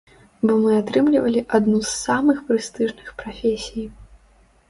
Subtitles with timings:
[0.45, 3.85] Бо мы атрымлівалі адну з самых прэстыжных прафесій.